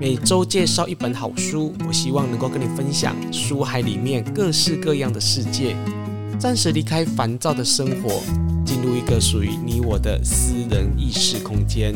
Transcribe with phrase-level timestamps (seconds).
[0.00, 5.76] 每周介绍一本好书，我希望能够跟你分享书海里面各式各样的世界，
[6.38, 8.22] 暂时离开烦躁的生活，
[8.64, 11.94] 进入一个属于你我的私人意识空间。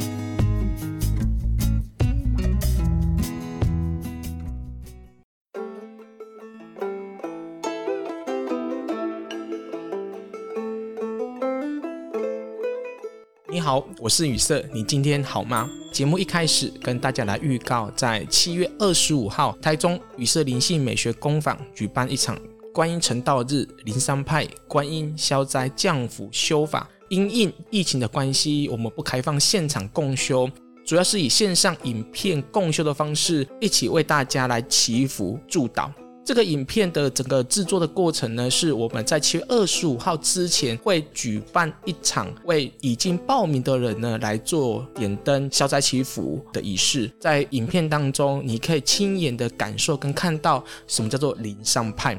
[13.51, 15.67] 你好，我是雨色，你今天好吗？
[15.95, 22.37] 节目一开始跟大家来预告，在七月二十五号，台中雨色灵性美学工坊举办一场
[22.73, 26.91] 观音成道日灵山派观音消灾降福修法。
[27.11, 30.51] 因应疫情的关系，我们不开放现场共修，
[30.85, 35.89] 主要是以线上影片共修的方式，一起为大家来祈福祝祷。
[36.25, 47.11] 这个影片的整个制作的过程呢，是我们在七月二十五号之前会举办一场为已经报名的人呢来做点灯消灾祈福的仪式。
[47.21, 52.19] 在影片当中，你可以亲眼的感受跟看到什么叫做灵上派。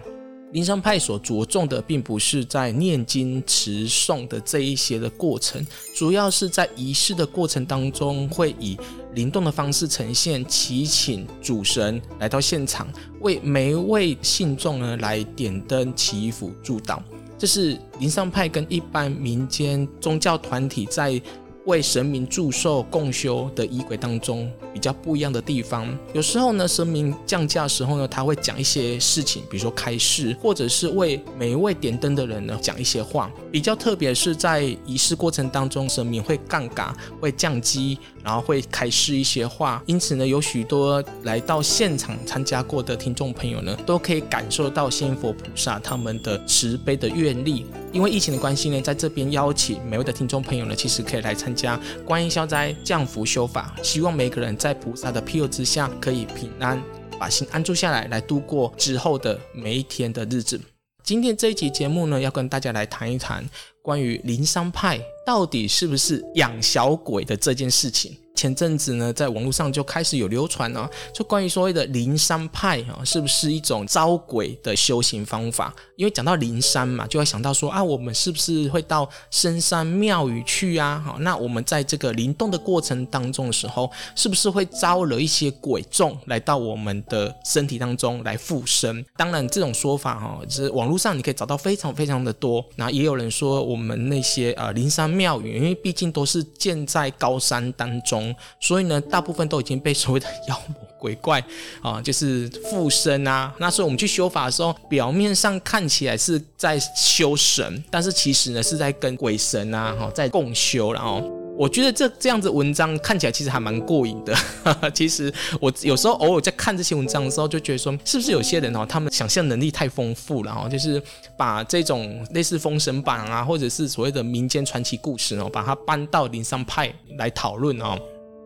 [0.55, 8.77] 灵山派所着重的，并不是在念经持诵的这一些的过程，主要是在仪式的过程当中，会以
[9.15, 12.87] 灵动的方式呈现，祈请主神来到现场，
[13.19, 17.01] 为每一位信众呢来点灯祈福祝祷。
[17.37, 21.21] 这是灵山派跟一般民间宗教团体在
[21.65, 33.31] 为神明祝寿共修的仪轨当中比较不一样的地方，有时候呢，神明降驾的时候呢，他会讲一些事情，比如说开示，或者是为每一位点灯的人呢讲一些话。
[33.51, 39.81] 比较特别是在仪式过程当中，神明会杠杆，会降机，然后会开示一些话。
[39.87, 47.65] 因此呢，有许多来到现场参加过的听众朋友呢，都可以感受到仙佛菩萨他们的慈悲的愿力。
[47.95, 56.83] 因为疫情的关系呢，在这边邀请每位的听众朋友呢，其实可以来参加观音消灾降福修法，希望每个人在菩萨的庇佑之下，可以平安
[57.17, 60.59] 把心安住下来，来度过之后的每一天的日子。
[61.05, 63.49] 今天这一集节目呢，要跟大家来谈一谈
[63.81, 68.17] 关于灵山派到底是不是养小鬼的这件事情。
[68.35, 75.73] 前阵子呢，在网络上就开始有流传啊，就关于所谓的灵山派啊，是不是一种招鬼的修行方法？
[75.95, 81.01] 因为讲到灵山嘛，就会想到说啊，我们是不是会到深山庙宇去啊？
[81.05, 89.03] 好，那我们在这个灵动的过程当中的时候，是不是会招惹一些鬼众来到我们的身体当中来附身？
[89.15, 92.63] 当然，这种说法哈，就是网络上你可以找到非常非常的多。
[92.75, 98.24] 那也有人说，我们那些呃灵山庙宇，因为毕竟都是建在高山当中。
[98.59, 101.43] 所以呢，大部分都已经被所谓的妖魔鬼怪
[101.81, 103.53] 啊， 就是附身啊。
[103.57, 110.93] 那所以我们去修法的时候，表面上看起来是在修神，但是其实呢是在跟鬼神啊哈在共修。
[110.93, 111.21] 然后
[111.57, 114.35] 我觉得这这样子文章看起来其实还蛮过瘾的。
[114.93, 121.01] 其实我有时候偶尔在看这些文章的时候，就觉得说，是不是有些人哦，他们想象能力太丰富了哈，就是
[121.37, 127.97] 把这种类似封神榜啊，或者是所谓的民间传奇故事哦，把它搬到灵山派来讨论哦。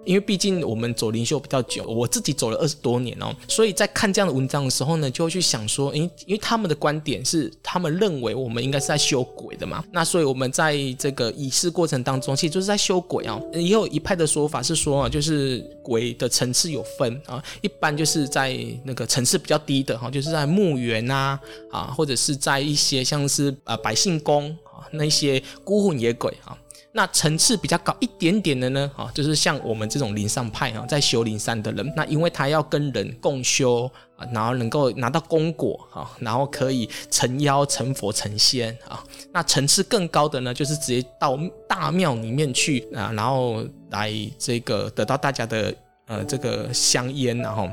[0.06, 13.40] 因为毕竟我们走灵修比较久，我自己走了二十多年哦，所以在看这样的文章的时候呢，就会去想说，因因为他们的观点是，他们认为我们应该是在修鬼的嘛，那所以我们在这个仪式过程当中，其实就是在修鬼啊。
[13.54, 21.40] 也有一派的说法是说啊，就是鬼的层次有分啊，一般就是在那个层次比较低的哈，就是在墓园啊
[21.72, 26.58] 啊，或者是在一些像是啊百姓宫啊那些孤魂野鬼啊。
[27.00, 39.02] 那层次比较高一点点的呢，啊，就是像我们这种灵山派啊，在修灵山的人，那因为他要跟人共修啊，然后能够拿到功果啊，然后可以成妖、成佛、成仙啊。
[39.32, 41.40] 那层次更高的呢，就是直接到
[41.70, 45.74] 大庙里面去啊，然后来这个得到大家的
[46.08, 47.70] 呃这个香烟，然后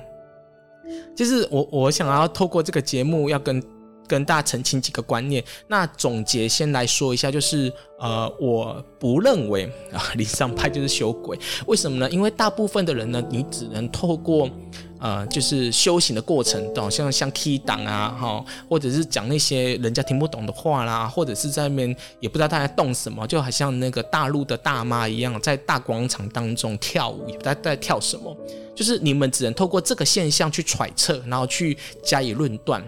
[1.17, 3.61] 就是我我想要透过这个节目要跟。
[4.07, 5.43] 跟大家澄清几个观念。
[5.69, 11.39] 那总结先来说一下，就是呃，我不认为 啊，灵山派就是修鬼。
[11.67, 12.11] 为什么呢？
[12.11, 14.49] 因为大部分的人呢，你只能透过
[14.99, 28.35] 呃，就是修行的过程，好像像 key 档啊，哈，或者是讲那些人家听不懂的话啦，或者是在那边也不知道大家动什么，就好像那个大陆的大妈一样，在大广场当中跳舞，也不知道在跳什么。
[28.75, 32.83] 就是你们只能透过这个现象去揣测，然后去加以论断。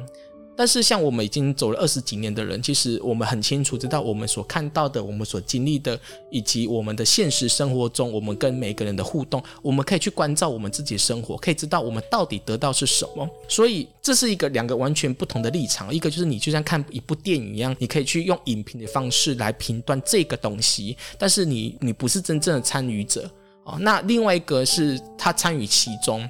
[0.59, 5.97] 但是，像我们已经走了二十几年的人，其实我们很清楚知道我们所看到的、我们所经历的，
[6.33, 13.25] 以及我们的现实生活中，我们跟每个人的互动，我们可以去关照我们自己的生活，可以知道我们到底得到是什么。
[13.49, 15.95] 所以，这是一个两个完全不同的立场。
[15.95, 23.31] 一个就是你就像看一部电影一样，你可以去用影评的方式来评断这个东西，但是你你不是真正的参与者
[23.65, 23.79] 啊。
[23.79, 26.29] 那另外一个是他参与其中。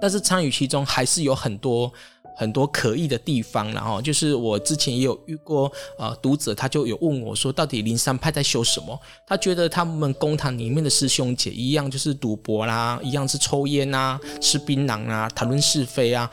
[0.00, 1.92] 但是参与其中还是有很多。
[2.36, 8.98] 很多可疑的地方，然后就是我之前也有遇过，呃，读者他就有问我说，到底灵山派在修什么？
[9.26, 16.30] 他觉得他们公堂里面的师兄姐一样，就是赌博啦，一样是抽烟啊，吃槟榔啊，谈论是非啊，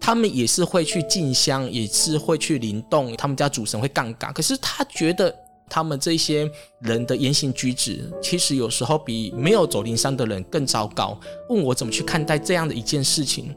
[0.00, 4.32] 他们也是会去进香，也是会去灵动，他们家主神会杠杆。
[4.32, 5.34] 可是他觉得
[5.68, 6.50] 他们这些
[6.80, 11.18] 人的言行举止，其实有时候比没有走灵山的人更糟糕。
[11.48, 13.54] 问我怎么去看待这样的一件事情？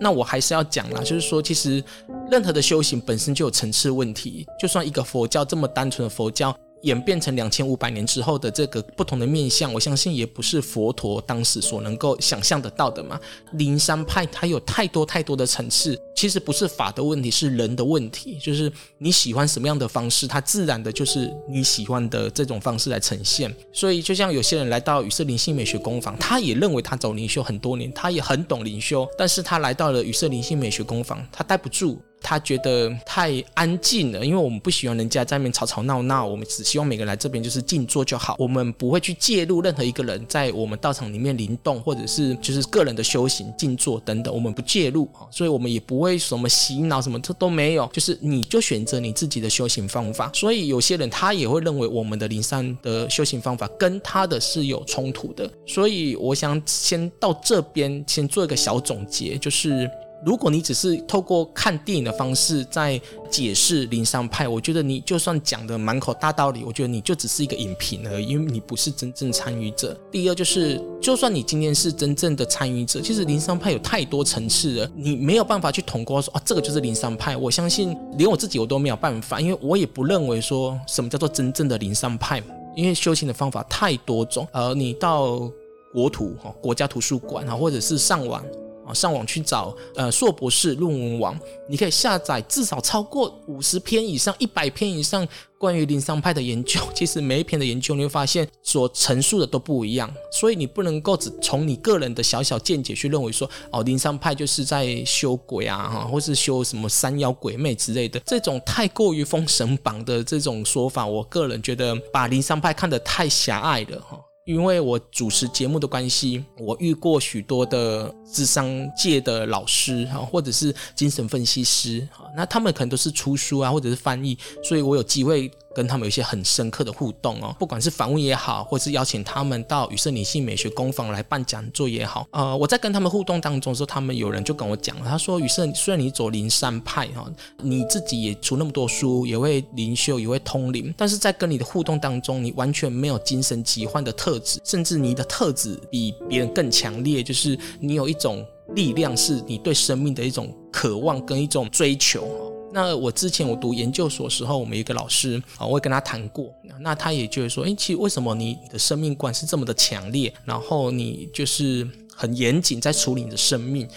[0.00, 1.84] 那我还是要讲啦，就是说，其实
[2.30, 4.46] 任何的修行本身就有层次问题。
[4.58, 13.18] 就算一个佛教这么单纯的佛教，演变成两千五百年之后的这个不同的面相，我相信也不是佛陀当时所能够想象得到的嘛。
[13.52, 15.98] 灵山派它有太多太多的层次。
[16.14, 18.38] 其实不是法的问题，是人的问题。
[18.42, 23.50] 就是你喜欢什么样的方式，它自然的就是你喜欢的这种方式来呈现。
[23.72, 31.98] 所以，就像有些人来到羽色灵性美学工坊，他也认为他走灵修很多年，他也很懂灵修，但是他来到了羽色灵性美学工坊，他待不住。
[32.22, 38.36] 他觉得太安静了，因为我们不喜欢人家在那边吵吵闹闹，我们只希望每个人来这边就是静坐就好。
[38.38, 47.88] 我们不会去介入任何一个人在我们道场里面灵动，或者是就是个人的修行、静坐等等，我们不介入啊，所以我们也不会什么洗脑什么，这都没有。
[47.92, 50.30] 就是你就选择你自己的修行方法。
[50.34, 55.50] 所以有些人他也会认为我们的灵山的修行方法跟他的是有冲突的。
[55.66, 59.90] 所以我想先到这边先做一个小总结，就是。
[60.24, 63.00] 如果你只是透过看电影的方式在
[63.30, 69.98] 解释灵山派，我觉得你就算讲的满口大道理，我觉得你就只是一个影评而已，因为你不是真正参与者。
[70.10, 77.34] 第二就是，就算你今天是真正的参与者，其实灵山派有太多层次了，你没有办法去统括说啊，这个就是灵山派。
[77.36, 82.42] 我相信连我自己我都没有办法，因为我也不认为说什么叫做真正的灵山派，
[82.76, 84.46] 因为修行的方法太多种。
[84.52, 85.50] 而你到
[85.94, 88.44] 国图哈国家图书馆啊，或者是上网。
[88.86, 91.38] 啊上网去找，呃，硕博士论文网，
[91.68, 95.26] 你可以下载至少超过五十篇以上、一百篇以上
[95.58, 96.80] 关于灵山派的研究。
[96.94, 114.18] 其实每一篇的研究，你会发现所陈述的都不一样，所以你不能够只从你个人的小小见解去认为说，哦，灵山派就是在修鬼啊，哈，或是修什么山妖鬼魅之类的，这种太过于封神榜的这种说法，我个人觉得把灵山派看得太狭隘了，哈。
[114.50, 125.50] 因为我主持节目的关系，我遇过许多的智商界的老师哈，或者是精神分析师哈，那他们可能都是出书啊，或者是翻译，所以我有机会。
[125.74, 137.30] 跟他们有一些很深刻的互动哦，不管是访问也好，或是邀请他们到宇色女性美学工坊来办讲座也好，呃，我在跟他们互动当中说，他们有人就跟我讲，他说：“宇色，虽然你走灵山派哈，
[137.62, 148.44] 你自己也出那么多书，也会灵修，也会通灵，但是在跟你的互动当中，你完全没有精神疾患的特质，甚至你的特质比别人更强烈，就是你有一种
[148.74, 152.28] 力量，是你对生命的一种渴望跟一种追求。”
[152.72, 163.88] 那我之前我读研究所时候，我们一个老师啊，我也跟他谈过，那他也就是说，诶，其实为什么你的生命观是这么的强烈，然后你就是很严谨在处理你的生命。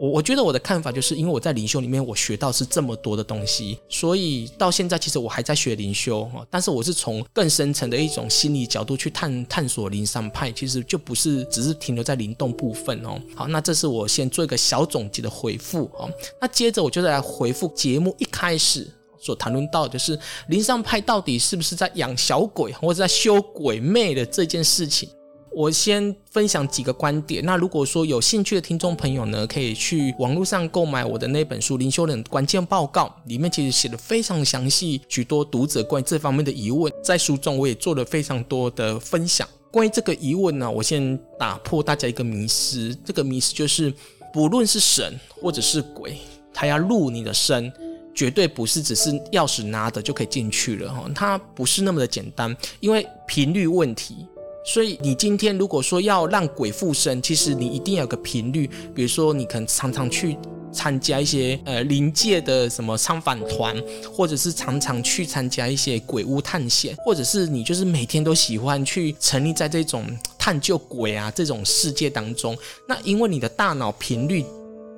[0.00, 13.20] 我我觉得我的看法就是，因为我在灵修里面我学到是这么多的东西，所以到现在其实我还在学灵修，但是我是从更深层的一种心理角度去探探索灵山派，其实就不是只是停留在灵动部分哦。
[13.36, 16.10] 好，那这是我先做一个小总结的回复哦。
[16.40, 18.88] 那接着我就来回复节目一开始
[19.20, 25.10] 所谈论到的就是灵山派到底是不是在养小鬼或者在修鬼魅的这件事情。
[25.52, 27.44] 我先分享几个观点。
[27.44, 39.46] 那如果说有兴趣的听众朋友呢，可以去网络上购买我的那本书《灵修人关键报告》，里面其实写的非常详细，许多读者关于这方面的疑问，在书中我也做了非常多的分享。
[39.72, 43.92] 关于这个疑问呢，我先打破大家一个迷思，这个迷思就是，
[44.32, 46.16] 不论是神或者是鬼，
[46.54, 47.72] 他要入你的身，
[48.14, 54.26] 绝对不是只是钥匙拿着就可以进去了哈，它不是那么的简单，因为频率问题。
[54.62, 60.36] 所以你今天如果说要让鬼附身，其实你一定要有个频率，比如说你可能常常去
[60.70, 63.74] 参加一些呃灵界的什么参访团，
[64.12, 70.06] 或者是常常去参加一些鬼屋探险，或者是你就是每天都喜欢去沉溺在这种
[70.38, 74.44] 探究鬼啊这种世界当中，那因为你的大脑频率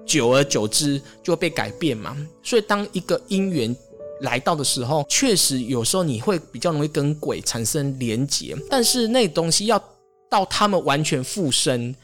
[0.05, 3.75] 久而久之就会被改变嘛，所以当一个因缘。
[4.23, 9.83] 来到的时候，确实有时候你会比较容易跟鬼产生连结，但是那东西要
[10.31, 11.95] 到他们完全附身，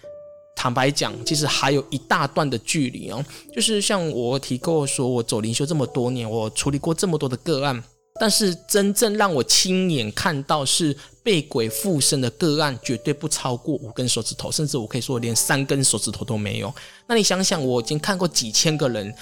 [0.55, 3.25] 坦白讲，其实还有一大段的距离哦。
[3.55, 7.83] 就是像我提过说，我走灵修这么多年，我处理过这么多的个案，
[8.21, 16.75] 但是真正让我亲眼看到是被鬼附身的个案，绝对不超过五根手指头，甚至我可以说连三根手指头都没有。
[17.07, 19.15] 那你想想，我已经看过几千个人。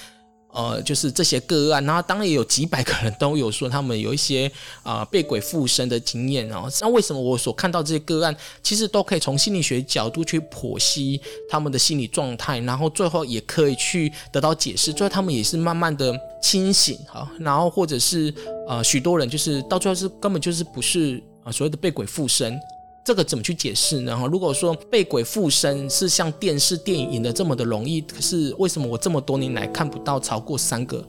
[0.56, 4.50] 呃，就是这些个案，然后当然也有几百个人都有说他们有一些
[4.82, 6.66] 啊、被鬼附身的经验哦。
[6.80, 18.32] 那为什么我所看到这些个案，其实都可以从心理学角度去剖析他们的心理状态，然后最后也可以去得到解释，最后他们也是慢慢的清醒哈，然后或者是
[18.66, 22.58] 呃许多人就是到最后是根本就是不是啊、所谓的被鬼附身。
[23.06, 24.16] 这个怎么去解释呢？
[24.16, 31.06] 哈，如果说被鬼附身是像电视电影演的这么的容易，可是为什么我这么多年来看不到超过三个？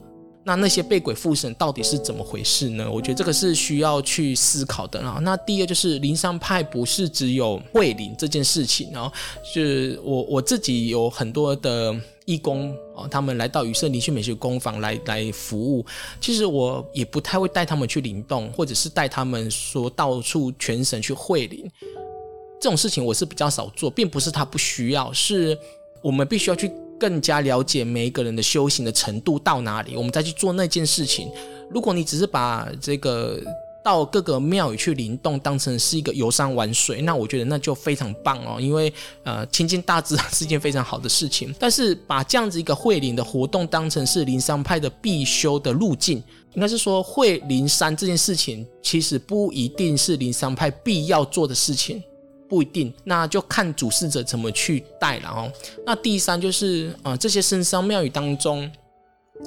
[0.48, 2.90] 那那些被鬼附身到底是怎么回事呢？
[2.90, 4.98] 我觉得这个是需要去思考的。
[5.02, 9.12] 然后，那第二就是灵山派不是只有会灵这件事情，然后
[9.44, 15.84] 是我我自己有很多的义工啊，他们来到雨色灵讯美学工坊来来服务，
[16.18, 21.70] 其实我也不太会带他们去灵动，或者是带他们说到处全省去会灵。
[22.58, 25.56] 这种事情我是比较少做，并不是他不需要，是
[26.00, 31.30] 我们必须要去更加了解每一个人的修行的程度到哪里，我们再去做那件事情。
[31.70, 33.40] 如果你只是把这个
[33.84, 41.54] 到各个庙宇去灵动当成是一个游山玩水，那我觉得那就非常棒哦，因为呃亲近大自然是件非常好的事情。
[41.58, 46.22] 但是把这样子一个会灵的活动当成是灵山派的必修的路径，
[46.54, 52.02] 应该是说会灵山这件事情其实不一定是灵山派必要做的事情。
[52.48, 55.52] 不一定，那就看主事者怎么去带了哦。
[55.84, 58.70] 那第三就是，呃，这些神山庙宇当中，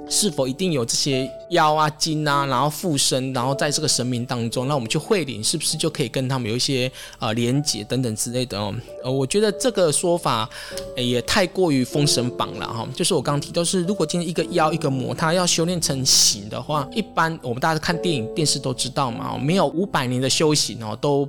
[0.07, 6.89] 是否一定有这些妖啊、精啊，然后附身，然后在这个神明当中，那我们去会灵，是不是就可以跟他们有一些
[7.19, 8.73] 呃连接等等之类的哦？
[9.03, 10.47] 呃，我觉得这个说法
[10.95, 12.87] 也太过于封神榜了哈。
[12.95, 21.27] 就是我刚刚提到是，如果今天一个妖一个魔，他要修炼成形的话，一般我们大家看电影电视都知道嘛，没有五百年的修行哦，都。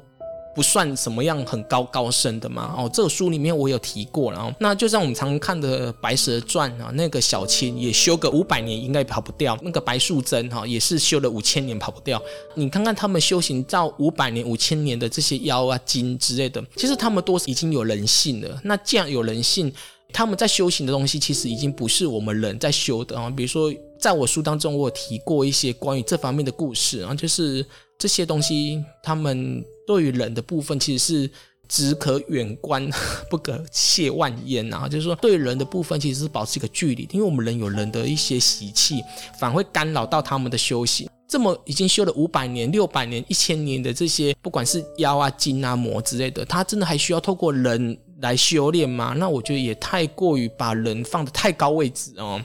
[0.54, 12.21] 不算什么样很高高深的嘛，哦，这个书里面我有提过了，哦，那就像我们常看的《白蛇传》啊，那个小青也修个五百年应该跑不掉，那个白素贞哈也是修了五千年跑不掉。
[12.54, 18.61] 你看看他们修行到五百年、五千年的这些妖啊、精之类的，其实他们都已经有人性了。
[18.62, 19.73] 那既然有人性，
[20.12, 23.30] 他们在修行的东西其实已经不是我们人在修的啊。
[23.30, 27.64] 比如说，在我书当中我有提过一些关于这方面的故事啊，就是
[27.99, 29.64] 这些东西他们。
[29.87, 31.31] 对于人的部分，其实是
[31.69, 32.89] 只可远观，
[33.31, 34.89] 不可亵玩焉啊。
[34.89, 39.03] 就是说，对人的部分，其实是保持一个距离，因为我们人有人的一些习气，
[39.39, 41.09] 反而会干扰到他们的修行。
[41.29, 49.15] 这么已经修了五百年、六百年、一千年的这些，不管是妖啊、精啊、魔之类的，他真的还需要透过人来修炼吗？
[49.17, 52.39] 那我觉得也太过于把人放得太高位置哦。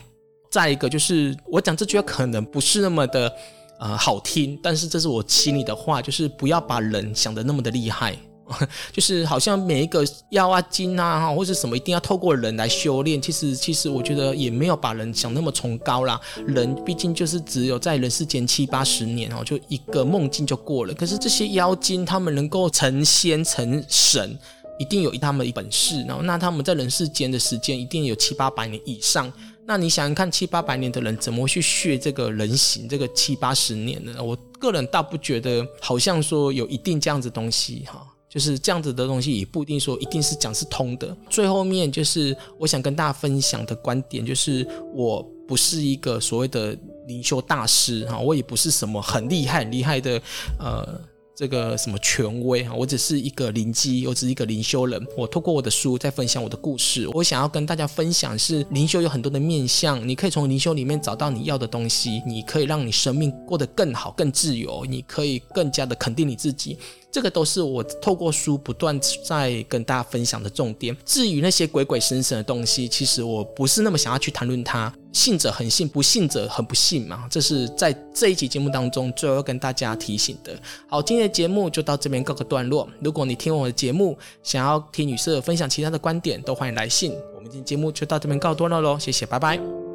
[0.50, 3.32] 再一个就是，我讲这句话可能不是那么的。
[3.80, 8.18] 呃，好听，但是这是我心里的话，就是不要把人想得那么的厉害，
[8.92, 13.22] 就是好像每一个妖啊、精啊，或者什么一定要透过人来修炼。
[13.22, 16.20] 其实，其实我觉得也没有把人想那么崇高啦。
[16.48, 20.94] 人毕竟就是只有在人世间七八十年哦，就一个梦境就过了。
[20.96, 24.36] 可是这些妖精，他们能够成仙成神，
[24.80, 26.04] 一定有他们的本事。
[26.08, 29.32] 然后，那他们在人世间的时间一定有七八百年以上。
[29.70, 32.88] 那你想想看，七八百年的人怎么去学这个人形？
[32.88, 34.24] 这个七八十年呢？
[34.24, 41.14] 我个人倒不觉得，好像说有一定这样子东西哈，就是这样子的东西也不一定说一定是讲是通的。
[41.30, 46.74] 最后面就是我想跟大家分享的观点，就是我不是一个所谓的
[47.06, 50.22] 灵修大师哈，我也不是什么很厉害很厉害的
[50.60, 51.02] 呃。
[51.38, 52.74] 这个什么权威啊？
[52.74, 55.06] 我只是一个灵机，我只是一个灵修人。
[55.16, 57.08] 我透过我的书在分享我的故事。
[57.14, 66.76] 我想要跟大家分享是灵修有很多的面向，你可以从灵修里面找到你要的东西，你可以让你生命过得更好、更自由，你可以更加的肯定你自己。
[67.18, 68.96] 这个都是我透过书不断
[69.26, 70.96] 在跟大家分享的重点。
[71.04, 74.94] 至于那些鬼鬼神神的东西，其实我不是那么想要去谈论它。
[75.12, 77.28] 信者恒信，不信者很不信嘛。
[77.28, 80.56] 这是在这一集节目当中最后要跟大家提醒的。
[80.88, 82.88] 好，今天的节目就到这边告个段落。
[83.02, 87.14] 如果你听我的节目，想要听女士分享其他的观点，都欢迎来信。
[87.34, 89.87] 我们今天节目就到这边告段落喽，谢谢，拜拜。